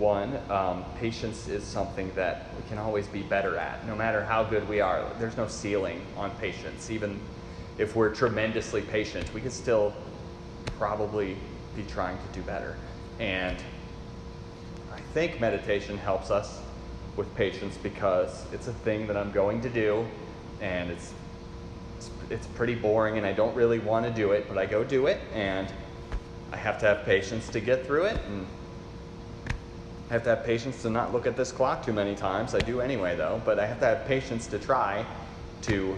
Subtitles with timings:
[0.00, 4.42] one, um, patience is something that we can always be better at, no matter how
[4.42, 5.04] good we are.
[5.18, 6.90] There's no ceiling on patience.
[6.90, 7.20] Even
[7.78, 9.92] if we're tremendously patient, we can still
[10.78, 11.36] probably
[11.76, 12.76] be trying to do better.
[13.18, 13.58] And
[14.92, 16.60] I think meditation helps us
[17.16, 20.06] with patience because it's a thing that I'm going to do,
[20.60, 21.12] and it's
[21.98, 24.82] it's, it's pretty boring, and I don't really want to do it, but I go
[24.82, 25.70] do it, and
[26.50, 28.46] I have to have patience to get through it, and
[30.10, 32.56] I have to have patience to not look at this clock too many times.
[32.56, 35.06] I do anyway, though, but I have to have patience to try
[35.62, 35.96] to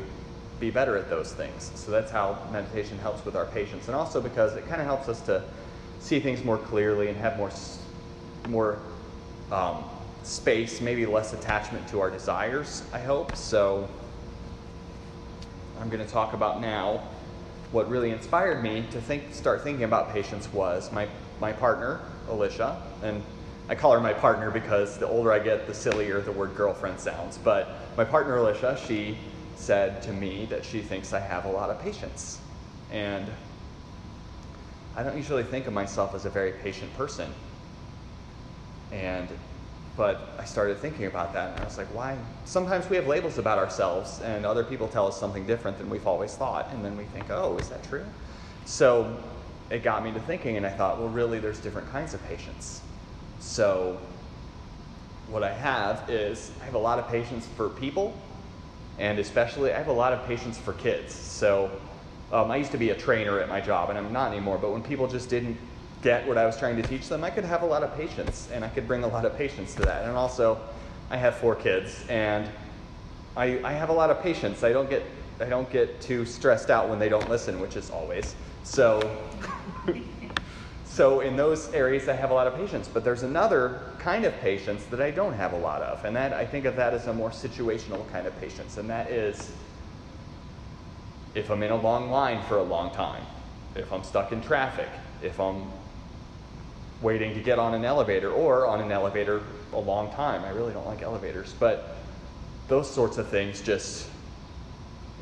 [0.61, 1.73] be better at those things.
[1.75, 5.09] So that's how meditation helps with our patience, and also because it kind of helps
[5.09, 5.43] us to
[5.99, 7.51] see things more clearly and have more
[8.49, 8.79] more
[9.51, 9.83] um,
[10.25, 12.83] space, maybe less attachment to our desires.
[12.93, 13.89] I hope so.
[15.81, 17.03] I'm going to talk about now
[17.71, 21.09] what really inspired me to think, start thinking about patience was my
[21.41, 23.23] my partner Alicia and
[23.69, 27.01] I call her my partner because the older I get, the sillier the word girlfriend
[27.01, 27.39] sounds.
[27.39, 29.17] But my partner, Alicia, she
[29.57, 32.41] said to me that she thinks I have a lot of patience.
[32.91, 33.31] And
[34.95, 37.33] I don't usually think of myself as a very patient person.
[38.91, 39.29] And
[39.97, 42.17] but I started thinking about that and I was like, why?
[42.45, 46.07] Sometimes we have labels about ourselves and other people tell us something different than we've
[46.07, 46.71] always thought.
[46.73, 48.07] And then we think, oh, is that true?
[48.65, 49.23] So
[49.71, 52.83] it got me to thinking and I thought, well, really, there's different kinds of patience.
[53.43, 53.98] So,
[55.29, 58.17] what I have is I have a lot of patience for people,
[58.98, 61.13] and especially I have a lot of patience for kids.
[61.13, 61.70] So,
[62.30, 64.70] um, I used to be a trainer at my job, and I'm not anymore, but
[64.70, 65.58] when people just didn't
[66.03, 68.48] get what I was trying to teach them, I could have a lot of patience,
[68.53, 70.05] and I could bring a lot of patience to that.
[70.05, 70.61] And also,
[71.11, 72.48] I have four kids, and
[73.36, 74.63] I, I have a lot of patience.
[74.63, 75.05] I don't get
[75.41, 78.36] I don't get too stressed out when they don't listen, which is always.
[78.63, 79.11] So
[80.92, 82.86] So in those areas, I have a lot of patience.
[82.86, 86.35] But there's another kind of patience that I don't have a lot of, and that
[86.35, 89.51] I think of that as a more situational kind of patience, and that is
[91.35, 93.25] if I'm in a long line for a long time,
[93.75, 94.89] if I'm stuck in traffic,
[95.23, 95.73] if I'm
[97.01, 99.41] waiting to get on an elevator or on an elevator
[99.73, 100.45] a long time.
[100.45, 101.97] I really don't like elevators, but
[102.69, 104.11] those sorts of things just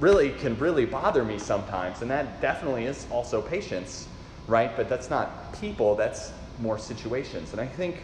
[0.00, 4.08] really can really bother me sometimes, and that definitely is also patience
[4.50, 4.76] right?
[4.76, 7.52] But that's not people, that's more situations.
[7.52, 8.02] And I think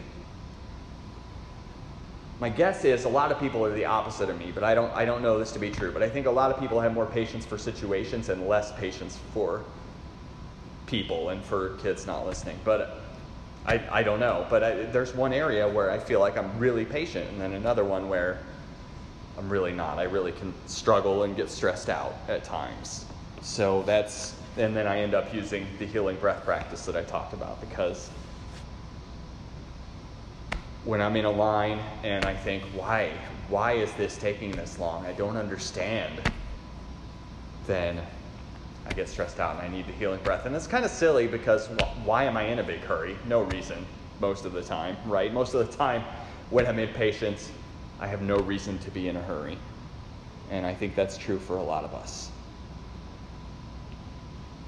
[2.41, 4.93] my guess is a lot of people are the opposite of me, but I don't,
[4.93, 5.91] I don't know this to be true.
[5.91, 9.19] But I think a lot of people have more patience for situations and less patience
[9.33, 9.65] for
[10.87, 12.59] people and for kids not listening.
[12.65, 13.03] But
[13.67, 14.47] I, I don't know.
[14.49, 17.85] But I, there's one area where I feel like I'm really patient, and then another
[17.85, 18.39] one where
[19.37, 19.99] I'm really not.
[19.99, 23.05] I really can struggle and get stressed out at times.
[23.43, 27.33] So that's and then I end up using the healing breath practice that I talked
[27.35, 28.11] about because
[30.85, 33.13] when I'm in a line and I think, why?
[33.49, 35.05] Why is this taking this long?
[35.05, 36.21] I don't understand.
[37.67, 38.01] Then
[38.87, 40.47] I get stressed out and I need the healing breath.
[40.47, 41.69] And it's kind of silly because
[42.05, 43.17] why am I in a big hurry?
[43.27, 43.85] No reason
[44.21, 45.33] most of the time, right?
[45.33, 46.03] Most of the time
[46.51, 47.51] when I'm impatient,
[47.99, 49.59] I have no reason to be in a hurry.
[50.51, 52.31] And I think that's true for a lot of us.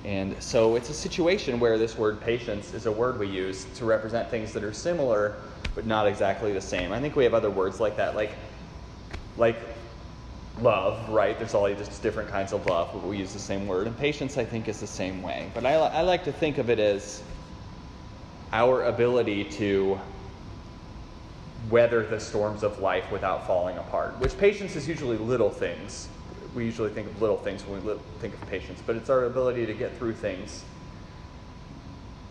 [0.05, 3.85] And so it's a situation where this word patience is a word we use to
[3.85, 5.37] represent things that are similar
[5.75, 6.93] but not exactly the same.
[6.93, 8.33] I think we have other words like that, like
[9.37, 9.57] like
[10.61, 11.39] love, right?
[11.39, 13.87] There's all just different kinds of love, but we use the same word.
[13.87, 15.53] And patience, I think, is the same way.
[15.55, 17.23] But I, I like to think of it as
[18.53, 20.01] our ability to
[21.71, 26.09] weather the storms of life without falling apart, which patience is usually little things
[26.59, 29.65] we usually think of little things when we think of patience, but it's our ability
[29.65, 30.65] to get through things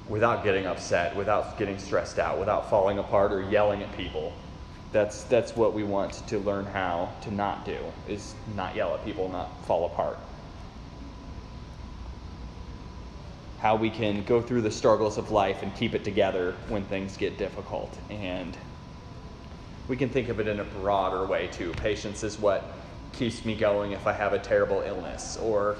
[0.10, 4.34] without getting upset, without getting stressed out, without falling apart or yelling at people.
[4.92, 7.78] That's, that's what we want to learn how to not do,
[8.10, 10.18] is not yell at people, not fall apart.
[13.60, 17.16] How we can go through the struggles of life and keep it together when things
[17.16, 17.98] get difficult.
[18.10, 18.58] And
[19.88, 21.72] we can think of it in a broader way too.
[21.78, 22.77] Patience is what
[23.18, 25.38] keeps me going if I have a terrible illness.
[25.38, 25.78] Or,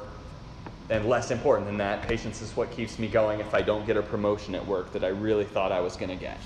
[0.90, 3.98] and less important than that, patience is what keeps me going if I don't get
[3.98, 6.40] a promotion at work that I really thought I was going to get.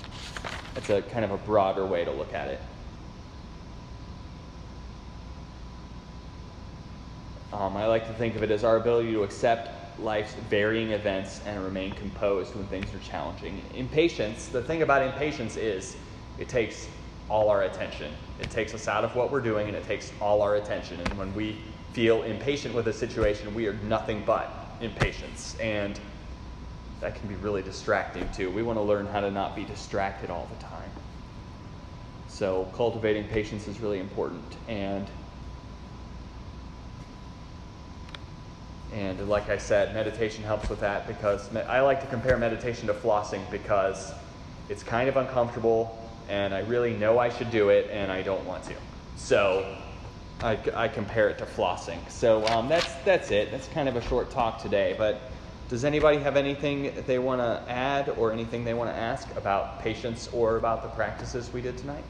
[0.76, 2.60] It's a kind of a broader way to look at it.
[7.52, 11.42] Um, I like to think of it as our ability to accept life's varying events
[11.46, 13.60] and remain composed when things are challenging.
[13.74, 15.96] Impatience, the thing about impatience is
[16.38, 16.88] it takes
[17.32, 18.12] all our attention.
[18.38, 21.00] It takes us out of what we're doing and it takes all our attention.
[21.00, 21.56] And when we
[21.94, 24.52] feel impatient with a situation, we are nothing but
[24.82, 25.56] impatience.
[25.58, 25.98] And
[27.00, 28.50] that can be really distracting too.
[28.50, 30.90] We want to learn how to not be distracted all the time.
[32.28, 34.44] So, cultivating patience is really important.
[34.68, 35.06] And
[38.92, 42.92] And like I said, meditation helps with that because I like to compare meditation to
[42.94, 44.12] flossing because
[44.68, 46.01] it's kind of uncomfortable
[46.32, 48.74] and I really know I should do it and I don't want to.
[49.16, 49.76] So
[50.40, 51.98] I, I compare it to flossing.
[52.10, 53.50] So um, that's, that's it.
[53.50, 54.94] That's kind of a short talk today.
[54.96, 55.30] But
[55.68, 59.80] does anybody have anything they want to add or anything they want to ask about
[59.80, 62.04] patience or about the practices we did tonight?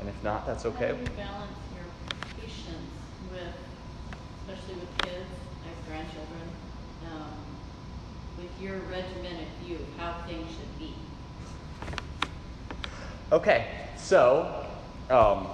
[0.00, 0.88] And if not, that's okay.
[0.88, 1.84] How do you balance your
[2.40, 2.92] patience
[3.30, 3.54] with,
[4.40, 5.28] especially with kids,
[5.64, 6.48] I have grandchildren,
[7.12, 7.36] um,
[8.38, 10.94] with your regimented view of how things should be?
[13.30, 13.66] Okay,
[13.98, 14.64] so
[15.10, 15.48] um,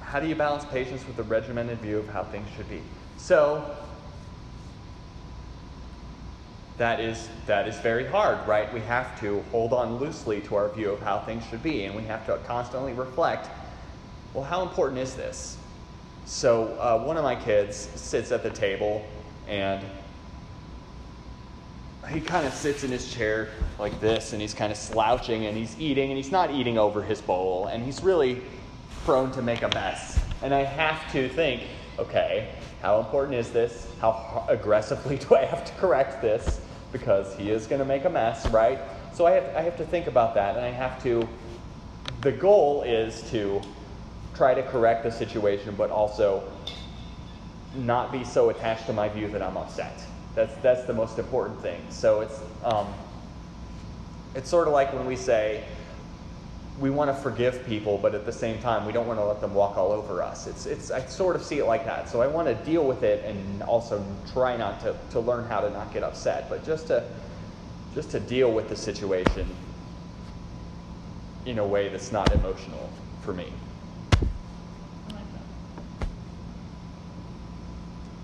[0.00, 2.82] how do you balance patience with a regimented view of how things should be?
[3.16, 3.74] So
[6.76, 8.72] that is that is very hard, right?
[8.72, 11.96] We have to hold on loosely to our view of how things should be, and
[11.96, 13.48] we have to constantly reflect.
[14.34, 15.56] Well, how important is this?
[16.26, 19.04] So uh, one of my kids sits at the table
[19.48, 19.82] and
[22.06, 25.56] he kind of sits in his chair like this and he's kind of slouching and
[25.56, 28.42] he's eating and he's not eating over his bowl and he's really
[29.04, 30.20] prone to make a mess.
[30.42, 31.64] And I have to think,
[31.98, 33.88] okay, how important is this?
[34.00, 36.60] How aggressively do I have to correct this?
[36.92, 38.78] Because he is going to make a mess, right?
[39.12, 41.28] So I have, I have to think about that and I have to,
[42.22, 43.60] the goal is to
[44.34, 46.44] try to correct the situation, but also
[47.74, 50.00] not be so attached to my view that I'm upset.
[50.38, 51.82] That's that's the most important thing.
[51.90, 52.86] So it's um,
[54.36, 55.64] it's sort of like when we say
[56.78, 59.40] we want to forgive people, but at the same time we don't want to let
[59.40, 60.46] them walk all over us.
[60.46, 62.08] It's it's I sort of see it like that.
[62.08, 64.00] So I want to deal with it and also
[64.32, 67.02] try not to, to learn how to not get upset, but just to
[67.92, 69.48] just to deal with the situation
[71.46, 72.88] in a way that's not emotional
[73.22, 73.52] for me.
[75.08, 75.42] I like that.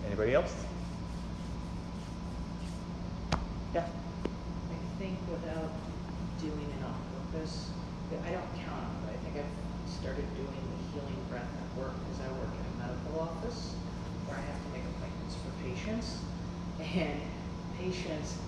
[0.06, 0.54] Anybody else?
[3.74, 3.82] Yeah.
[3.82, 5.74] I think without
[6.38, 7.70] doing it on purpose,
[8.24, 12.22] I don't count, but I think I've started doing the healing breath at work because
[12.22, 13.74] I work in a medical office
[14.30, 16.22] where I have to make appointments for patients.
[16.78, 17.18] And
[17.76, 18.38] patients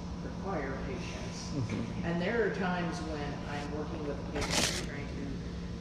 [0.46, 1.50] require patience.
[1.56, 2.06] Mm-hmm.
[2.06, 5.24] And there are times when I'm working with a patient trying to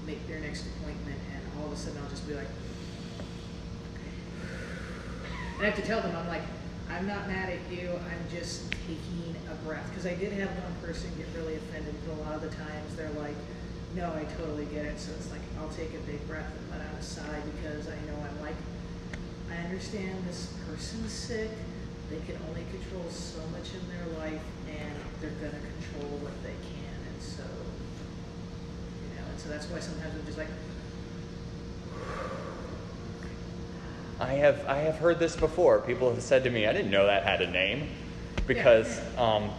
[0.07, 2.47] make their next appointment and all of a sudden I'll just be like,
[5.57, 6.41] and I have to tell them, I'm like,
[6.89, 9.87] I'm not mad at you, I'm just taking a breath.
[9.89, 12.95] Because I did have one person get really offended, but a lot of the times
[12.95, 13.35] they're like,
[13.93, 14.99] no, I totally get it.
[14.99, 17.97] So it's like, I'll take a big breath and let out a sigh because I
[18.09, 18.57] know I'm like,
[19.51, 21.51] I understand this person's sick.
[22.09, 26.33] They can only control so much in their life and they're going to control what
[26.43, 26.95] they can.
[27.13, 30.49] And so, you know, and so that's why sometimes I'm just like,
[34.19, 35.79] I have I have heard this before.
[35.79, 37.89] People have said to me, "I didn't know that had a name,"
[38.47, 39.51] because um,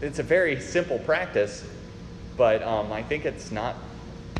[0.00, 1.64] it's a very simple practice,
[2.36, 3.76] but um, I think it's not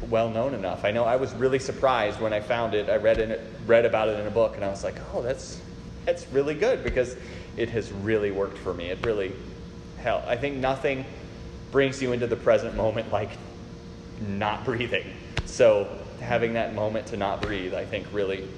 [0.09, 0.85] well known enough.
[0.85, 2.89] I know I was really surprised when I found it.
[2.89, 5.21] I read in it, read about it in a book, and I was like, "Oh,
[5.21, 5.61] that's
[6.07, 7.17] that's really good," because
[7.59, 8.91] it has really worked for me.
[8.91, 9.35] It really
[9.99, 10.29] helped.
[10.29, 11.05] I think nothing
[11.73, 13.31] brings you into the present moment like
[14.21, 15.13] not breathing.
[15.45, 15.89] So
[16.21, 18.49] having that moment to not breathe, I think really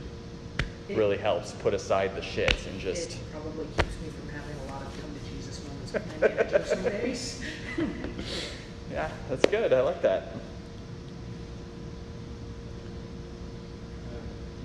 [0.88, 4.73] really helps put aside the shits and just it probably keeps me from having a
[4.73, 7.45] lot of come to Jesus moments with my manager some days.
[8.90, 10.40] yeah that's good i like that Um,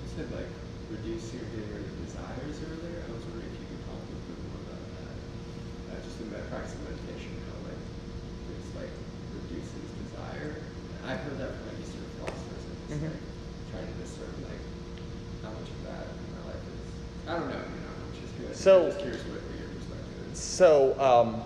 [0.02, 0.50] You said like
[0.90, 3.02] reduce your getting rid of desires earlier.
[3.06, 5.14] I was wondering if you could talk a little bit more about that.
[6.36, 7.80] Just in practice of meditation, how like
[8.52, 8.92] it's like
[9.32, 10.56] reduces desire.
[11.08, 13.08] I've heard that from like Eastern philosophers, and just Mhm.
[13.08, 13.24] like
[13.72, 14.62] trying to discern like
[15.42, 16.84] how much of that in my life is.
[17.24, 17.56] I don't know.
[17.56, 18.60] You know, I'm just curious.
[18.60, 20.38] So- I'm just curious what, what your perspective is.
[20.38, 20.68] so
[21.00, 21.40] um,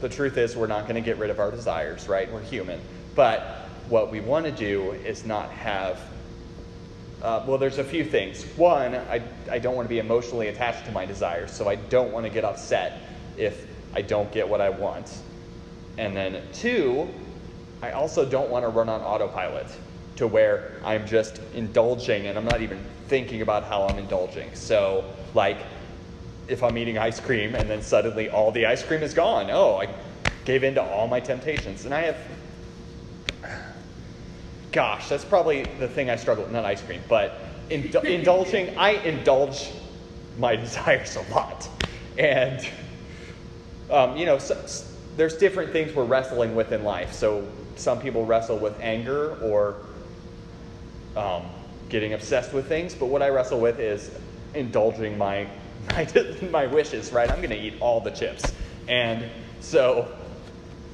[0.00, 2.78] the truth is we're not going to get rid of our desires right we're human
[3.14, 5.98] but what we want to do is not have
[7.22, 10.84] uh, well there's a few things one I, I don't want to be emotionally attached
[10.84, 13.00] to my desires so i don't want to get upset
[13.36, 15.22] if i don't get what i want
[15.98, 17.08] And then two,
[17.82, 19.68] I also don't want to run on autopilot
[20.16, 24.54] to where I'm just indulging and I'm not even thinking about how I'm indulging.
[24.54, 25.66] So, like,
[26.48, 29.78] if I'm eating ice cream and then suddenly all the ice cream is gone, oh,
[29.78, 29.94] I
[30.44, 31.86] gave in to all my temptations.
[31.86, 32.18] And I have,
[34.72, 38.92] gosh, that's probably the thing I struggle with, not ice cream, but indul- indulging, I
[38.92, 39.72] indulge
[40.36, 41.68] my desires a lot.
[42.18, 42.60] And,
[43.90, 44.56] um, you know, so,
[45.16, 47.12] there's different things we're wrestling with in life.
[47.12, 49.76] So some people wrestle with anger or
[51.16, 51.42] um,
[51.88, 54.10] getting obsessed with things, but what I wrestle with is
[54.54, 55.48] indulging my
[55.88, 56.08] my,
[56.50, 57.12] my wishes.
[57.12, 58.52] Right, I'm going to eat all the chips,
[58.88, 59.24] and
[59.60, 60.12] so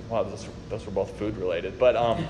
[0.09, 2.27] wow, those, those were both food related, but um,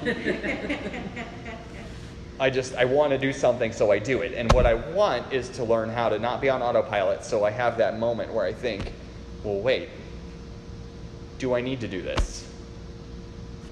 [2.38, 4.35] I just I want to do something, so I do it.
[4.35, 7.50] And what I want is to learn how to not be on autopilot, so I
[7.50, 8.92] have that moment where I think,
[9.42, 9.88] well, wait,
[11.42, 12.49] do I need to do this?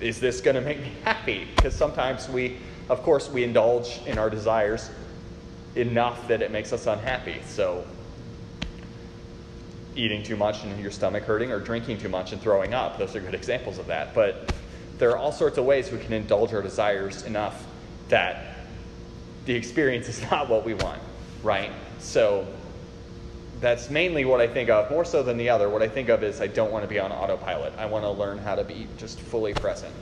[0.00, 1.46] Is this going to make me happy?
[1.54, 2.56] Because sometimes we,
[2.88, 4.90] of course, we indulge in our desires
[5.76, 7.40] enough that it makes us unhappy.
[7.46, 7.86] So,
[9.94, 13.14] eating too much and your stomach hurting, or drinking too much and throwing up, those
[13.14, 14.14] are good examples of that.
[14.14, 14.52] But
[14.98, 17.64] there are all sorts of ways we can indulge our desires enough
[18.08, 18.56] that
[19.44, 21.00] the experience is not what we want,
[21.44, 21.70] right?
[22.00, 22.48] So,
[23.60, 25.68] that's mainly what I think of, more so than the other.
[25.68, 27.74] What I think of is I don't want to be on autopilot.
[27.76, 29.94] I want to learn how to be just fully present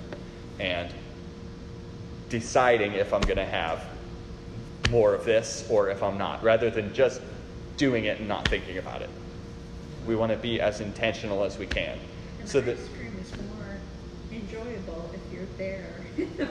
[0.61, 0.93] and
[2.29, 3.85] deciding if I'm going to have
[4.91, 7.21] more of this or if I'm not, rather than just
[7.77, 9.11] doing it and not thinking about it.
[10.07, 11.99] We want to be as intentional as we can.
[12.41, 13.77] And So the ice cream is more
[14.31, 15.95] enjoyable if you're there.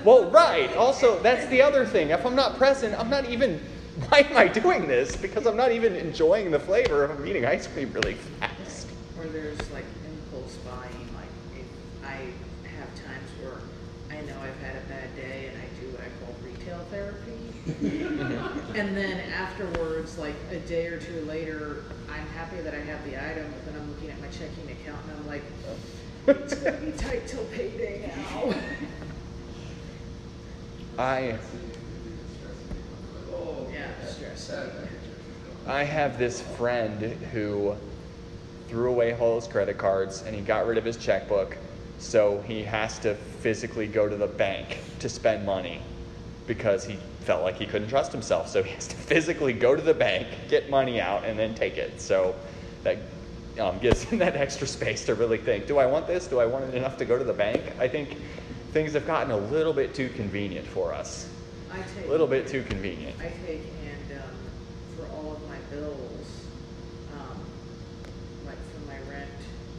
[0.03, 0.69] Well, right.
[0.77, 2.09] Also, that's the other thing.
[2.09, 3.61] If I'm not present, I'm not even.
[4.09, 5.15] Why am I doing this?
[5.15, 8.87] Because I'm not even enjoying the flavor if I'm eating ice cream really fast.
[9.17, 11.65] Or there's like impulse buying, like if
[12.05, 12.29] I
[12.77, 13.57] have times where
[14.11, 17.33] I know I've had a bad day and I do what I call retail therapy.
[18.77, 23.17] And then afterwards, like a day or two later, I'm happy that I have the
[23.17, 25.41] item, but then I'm looking at my checking account and I'm like,
[26.27, 28.53] it's gonna be tight till payday now.
[30.99, 31.39] I.
[35.65, 37.75] I have this friend who
[38.67, 41.57] threw away all his credit cards and he got rid of his checkbook,
[41.99, 45.81] so he has to physically go to the bank to spend money
[46.45, 48.47] because he felt like he couldn't trust himself.
[48.47, 51.77] So he has to physically go to the bank, get money out, and then take
[51.77, 51.99] it.
[51.99, 52.35] So
[52.83, 52.97] that
[53.59, 56.27] um, gives him that extra space to really think: Do I want this?
[56.27, 57.73] Do I want it enough to go to the bank?
[57.79, 58.17] I think
[58.71, 61.29] things have gotten a little bit too convenient for us.
[61.77, 63.15] A little bit too convenient.
[63.19, 64.35] I take and, um,
[64.97, 66.25] for all of my bills,
[67.13, 67.37] um,
[68.47, 69.29] like for my rent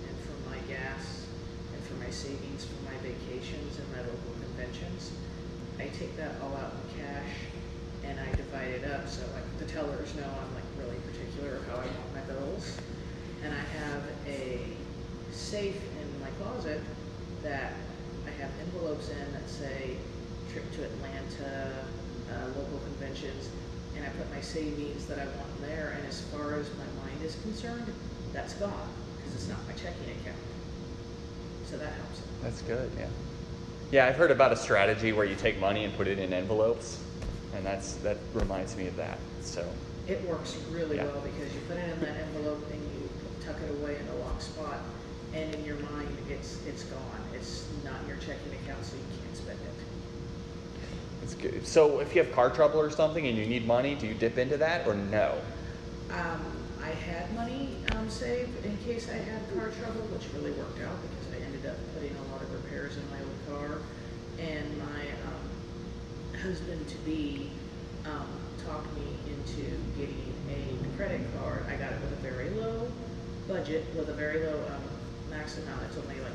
[0.06, 1.26] and for my gas
[1.74, 5.10] and for my savings for my vacations and my local conventions,
[5.80, 7.34] I take that all out in cash
[8.04, 11.66] and I divide it up, so like the tellers know I'm like really particular of
[11.66, 12.78] how I want my bills.
[13.42, 14.62] And I have a
[15.32, 16.80] safe in my closet
[17.42, 17.72] that
[18.24, 19.96] I have envelopes in that say
[20.52, 21.72] trip to Atlanta,
[22.32, 23.48] uh, local conventions,
[23.96, 27.22] and I put my savings that I want there, and as far as my mind
[27.22, 27.92] is concerned,
[28.32, 28.88] that's gone,
[29.18, 30.38] because it's not my checking account.
[31.64, 32.20] So that helps.
[32.42, 33.08] That's good, yeah.
[33.90, 37.00] Yeah, I've heard about a strategy where you take money and put it in envelopes,
[37.54, 39.18] and that's that reminds me of that.
[39.42, 39.66] So,
[40.06, 41.04] It works really Yeah.
[41.04, 43.10] well because you put it in that envelope and you
[43.44, 44.80] tuck it away in a locked spot,
[45.34, 47.20] and in your mind, it's, it's gone.
[47.34, 49.77] It's not in your checking account, so you can't spend it.
[51.64, 54.38] So, if you have car trouble or something and you need money, do you dip
[54.38, 55.38] into that or no?
[56.10, 56.40] Um,
[56.82, 60.96] I had money, um, saved in case I had car trouble, which really worked out
[61.02, 63.78] because I ended up putting a lot of repairs in my old car.
[64.40, 67.50] And my, um, husband-to-be,
[68.06, 68.28] um,
[68.64, 69.68] talked me into
[69.98, 71.64] getting a credit card.
[71.68, 72.88] I got it with a very low
[73.46, 74.82] budget, with a very low, um,
[75.30, 75.82] max amount.
[75.88, 76.32] It's only like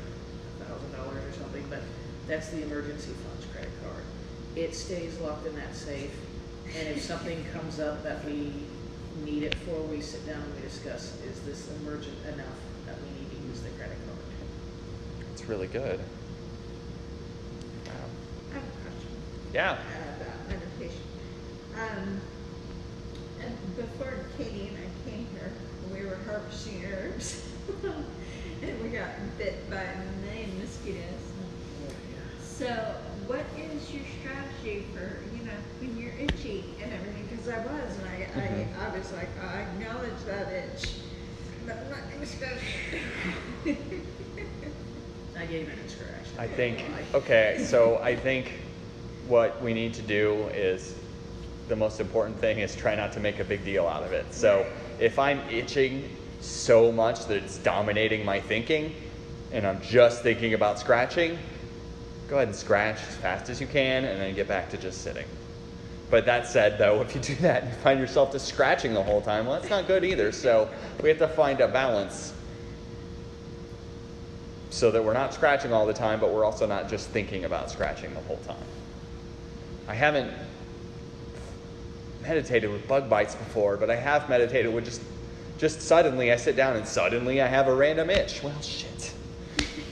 [0.60, 1.80] thousand dollars or something, but
[2.28, 4.04] that's the emergency funds credit card.
[4.56, 6.14] It stays locked in that safe,
[6.78, 8.52] and if something comes up that we
[9.24, 12.46] need it for, we sit down and we discuss, is this emergent enough
[12.86, 14.18] that we need to use the credit card?
[15.32, 15.98] It's really good.
[17.86, 17.92] Wow.
[18.50, 19.10] I have a question
[19.52, 19.72] Yeah.
[19.72, 21.02] uh, about meditation.
[21.74, 22.20] Um,
[23.76, 25.52] before Katie and I came here,
[25.92, 27.42] we were harvesting herbs.
[28.62, 29.84] and we got bit by
[30.24, 31.02] many mosquitoes.
[32.40, 32.94] So,
[33.26, 37.26] what is your strategy for, you know, when you're itchy and everything?
[37.28, 38.28] Because I was, and I.
[38.36, 40.94] I, I was like, I acknowledge that itch,
[41.66, 42.58] but I'm not going to start.
[43.66, 43.76] I
[45.36, 46.38] I gave in and scratched.
[46.38, 48.52] I think, okay, so I think
[49.26, 50.94] what we need to do is
[51.68, 54.32] the most important thing is try not to make a big deal out of it.
[54.34, 54.66] So
[54.98, 58.94] if I'm itching so much that it's dominating my thinking
[59.52, 61.38] and I'm just thinking about scratching,
[62.28, 65.02] go ahead and scratch as fast as you can and then get back to just
[65.02, 65.26] sitting.
[66.10, 69.02] But that said, though, if you do that and you find yourself just scratching the
[69.02, 70.32] whole time, well, that's not good either.
[70.32, 70.68] So
[71.02, 72.32] we have to find a balance
[74.70, 77.70] so that we're not scratching all the time, but we're also not just thinking about
[77.70, 78.56] scratching the whole time.
[79.86, 80.32] I haven't
[82.22, 85.00] meditated with bug bites before, but I have meditated with just
[85.58, 88.42] just suddenly I sit down and suddenly I have a random itch.
[88.42, 89.12] Well, shit.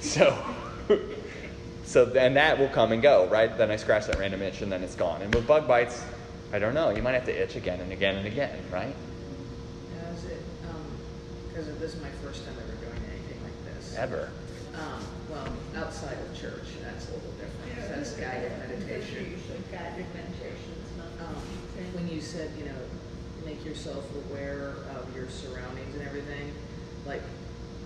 [0.00, 0.36] So
[1.92, 3.54] so and that will come and go, right?
[3.58, 5.20] Then I scratch that random itch and then it's gone.
[5.20, 6.02] And with bug bites,
[6.50, 6.88] I don't know.
[6.88, 8.94] You might have to itch again and again and again, right?
[10.00, 10.84] How's it, um,
[11.48, 13.94] because this is my first time ever doing anything like this.
[13.98, 14.30] Ever.
[14.74, 17.88] Um, well, outside of church, that's a little different.
[17.94, 19.28] That's guided meditation.
[19.30, 21.28] Usually guided meditations, not.
[21.28, 21.36] Um,
[21.92, 22.80] when you said, you know,
[23.44, 26.52] make yourself aware of your surroundings and everything,
[27.04, 27.22] like,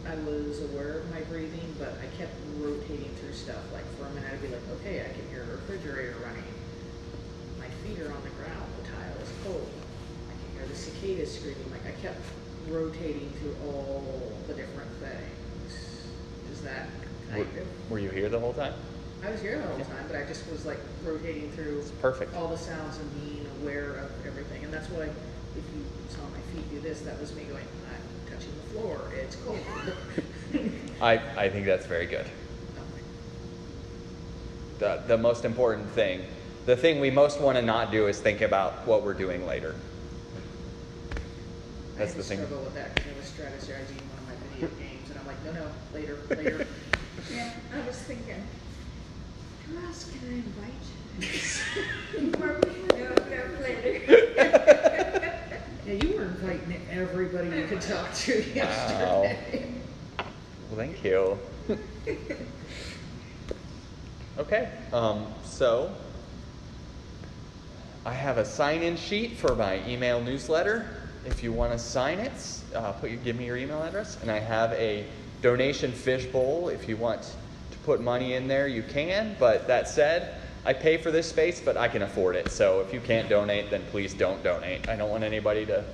[0.09, 3.61] I was aware of my breathing, but I kept rotating through stuff.
[3.73, 6.45] Like, for a minute, I'd be like, okay, I can hear a refrigerator running.
[7.59, 9.69] My feet are on the ground, the tile is cold.
[10.31, 11.71] I can hear the cicadas screaming.
[11.71, 12.21] Like, I kept
[12.69, 15.75] rotating through all the different things.
[16.53, 16.89] Is that
[17.31, 17.91] kind Were, of?
[17.91, 18.75] were you here the whole time?
[19.25, 19.85] I was here the whole Yeah.
[19.91, 22.35] time, but I just was like rotating through It's perfect.
[22.37, 24.63] all the sounds and being aware of everything.
[24.65, 28.03] And that's why, if you saw my feet do this, that was me going, I'm
[28.37, 29.11] touching the floor.
[29.15, 29.59] It's cold.
[31.01, 32.27] I, I think that's very good.
[34.79, 36.23] The, the most important thing,
[36.67, 39.75] the thing we most want to not do is think about what we're doing later.
[41.97, 42.39] That's I the thing.
[42.39, 45.43] struggle with that because I was strategizing one of my video games, and I'm like,
[45.45, 46.67] no, no, later, later.
[47.33, 48.47] Yeah, I was thinking,
[49.67, 50.75] who else can I invite?
[51.19, 52.31] You?
[52.31, 52.49] No,
[52.99, 54.93] no, later.
[55.87, 58.55] yeah, you were inviting everybody you could talk to Wow.
[58.55, 59.73] yesterday.
[60.19, 61.39] Well, thank you.
[64.39, 65.93] okay, um, so
[68.05, 70.89] I have a sign-in sheet for my email newsletter.
[71.25, 72.33] If you want to sign it,
[72.75, 75.07] uh, put your, give me your email address, and I have a
[75.41, 76.69] donation fishbowl.
[76.69, 79.37] If you want to put money in there, you can.
[79.39, 80.35] But that said,
[80.67, 82.51] I pay for this space, but I can afford it.
[82.51, 84.89] So if you can't donate, then please don't donate.
[84.89, 85.85] I don't want anybody to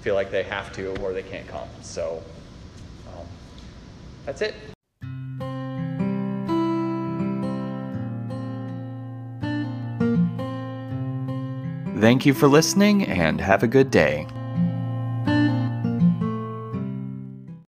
[0.00, 1.68] feel like they have to or they can't come.
[1.82, 2.22] So
[3.06, 3.26] um,
[4.24, 4.54] that's it.
[12.00, 14.26] Thank you for listening and have a good day.